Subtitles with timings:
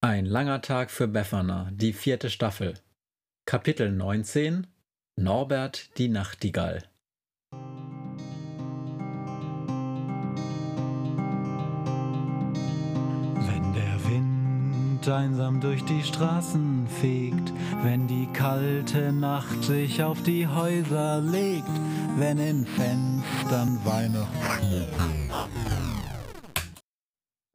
[0.00, 2.74] Ein langer Tag für Befana, die vierte Staffel.
[3.46, 4.68] Kapitel 19
[5.16, 6.84] Norbert die Nachtigall.
[7.50, 7.58] Wenn
[13.74, 21.20] der Wind einsam durch die Straßen fegt, wenn die kalte Nacht sich auf die Häuser
[21.20, 21.66] legt,
[22.16, 25.77] wenn in Fenstern Weihnachtsschmuck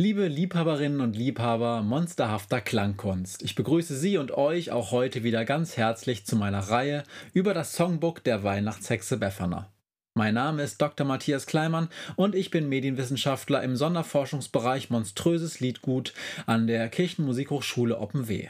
[0.04, 5.77] Liebe Liebhaberinnen und Liebhaber monsterhafter Klangkunst, ich begrüße Sie und euch auch heute wieder ganz
[5.77, 9.71] herzlich zu meiner Reihe über das Songbook der Weihnachtshexe Befana.
[10.13, 11.08] Mein Name ist Dr.
[11.08, 16.13] Matthias Kleimann und ich bin Medienwissenschaftler im Sonderforschungsbereich Monströses Liedgut
[16.47, 18.49] an der Kirchenmusikhochschule Oppenweh.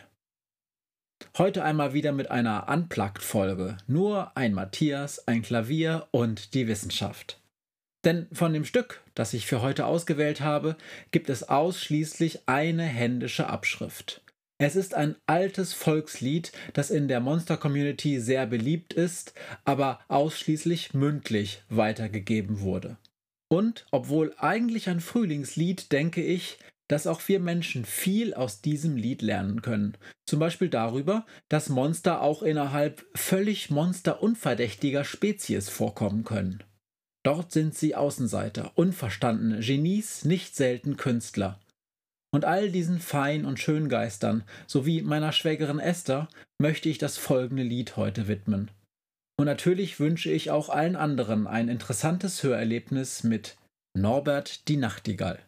[1.38, 3.78] Heute einmal wieder mit einer Unplugged-Folge.
[3.86, 7.43] Nur ein Matthias, ein Klavier und die Wissenschaft.
[8.06, 10.76] Denn von dem Stück, das ich für heute ausgewählt habe,
[11.12, 14.22] gibt es ausschließlich eine händische Abschrift.
[14.60, 19.34] Es ist ein altes Volkslied, das in der Monster-Community sehr beliebt ist,
[19.66, 22.98] aber ausschließlich mündlich weitergegeben wurde.
[23.50, 29.22] Und obwohl eigentlich ein Frühlingslied, denke ich, dass auch wir Menschen viel aus diesem Lied
[29.22, 29.98] lernen können.
[30.26, 36.64] Zum Beispiel darüber, dass Monster auch innerhalb völlig monsterunverdächtiger Spezies vorkommen können.
[37.24, 41.60] Dort sind sie Außenseiter, unverstandene Genies, nicht selten Künstler.
[42.34, 46.28] Und all diesen Fein- und Schöngeistern sowie meiner Schwägerin Esther
[46.60, 48.72] möchte ich das folgende Lied heute widmen.
[49.40, 53.58] Und natürlich wünsche ich auch allen anderen ein interessantes Hörerlebnis mit
[53.96, 55.40] Norbert die Nachtigall.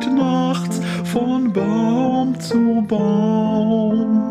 [0.00, 4.22] Fliegt nachts von Baum zu Baum.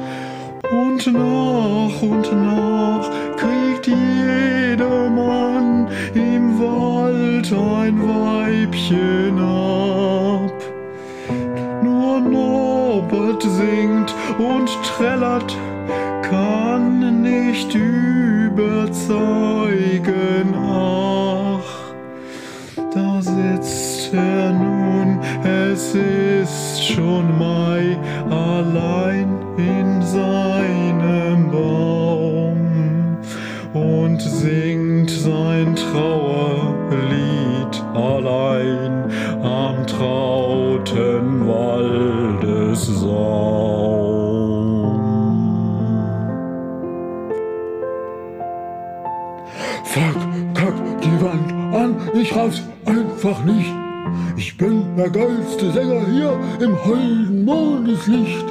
[0.70, 10.54] Und nach und nach kriegt jedermann im Wald ein Weibchen ab.
[11.82, 15.54] Nur Norbert singt und trällert,
[16.22, 18.54] kann nicht überzeugen.
[20.56, 21.92] Ach,
[22.94, 27.96] da sitzt er nun, es ist schon Mai,
[28.30, 33.18] allein in seinem Baum
[33.72, 36.74] und singt sein Trauerlied
[37.94, 39.10] allein
[39.42, 43.04] am trauten Waldessaum.
[49.84, 50.16] Fuck,
[50.54, 53.83] kack die Wand an, ich raff's einfach nicht.
[54.36, 58.46] Ich bin der geilste Sänger hier im holden Mondeslicht.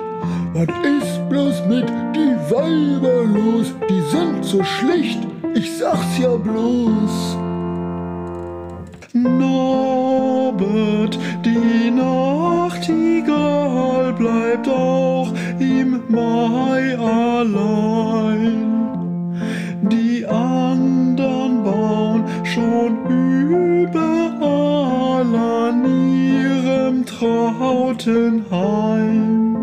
[0.54, 3.74] Was ist bloß mit die Weiber los?
[3.90, 5.20] Die sind so schlicht,
[5.56, 7.38] ich sag's ja bloß.
[9.14, 9.50] Norbert,
[11.46, 13.24] die Nachtigall
[14.14, 17.83] bleibt auch im Mai allein.
[27.22, 29.56] Ihrem trauten Heim.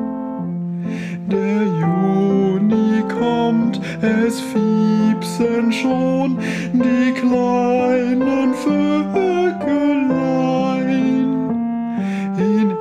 [1.30, 6.38] Der Juni kommt, es fiepsen schon
[6.72, 10.10] die kleinen Vögelein
[12.38, 12.76] in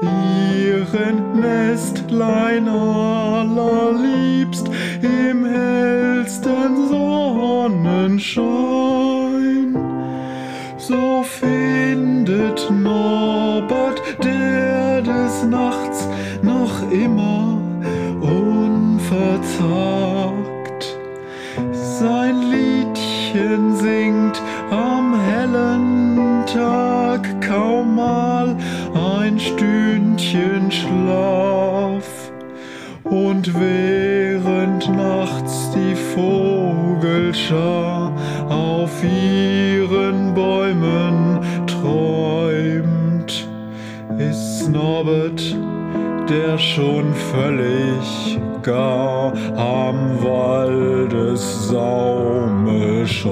[0.66, 4.70] ihren Nestlein allerliebst
[5.02, 9.78] im hellsten Sonnenschein.
[10.78, 11.59] So findet
[15.44, 16.08] Nachts
[16.42, 17.58] noch immer
[18.22, 19.80] unverzagt
[22.00, 24.42] sein Liedchen singt
[24.72, 28.56] am hellen Tag kaum mal
[28.94, 32.32] ein Stündchen Schlaf.
[33.04, 38.14] Und während nachts die Vogelschar
[38.50, 39.69] auf ihren
[44.72, 45.56] Norbert,
[46.30, 53.30] der schon völlig gar am Waldessaume schäumt.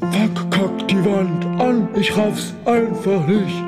[0.00, 3.62] Fuck, kack die Wand an, ich raff's einfach nicht.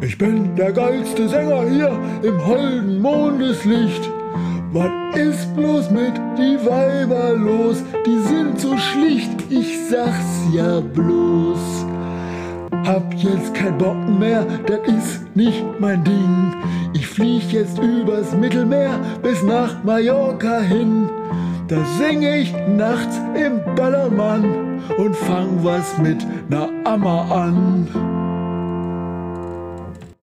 [0.00, 4.10] Ich bin der geilste Sänger hier im holden Mondeslicht.
[4.74, 7.82] Was ist bloß mit die Weiber los?
[8.06, 11.84] Die sind so schlicht, ich sag's ja bloß.
[12.86, 16.54] Hab jetzt kein Bock mehr, das ist nicht mein Ding.
[16.94, 21.10] Ich flieg jetzt übers Mittelmeer bis nach Mallorca hin.
[21.68, 28.11] Da sing ich nachts im Ballermann und fang was mit ner Ammer an.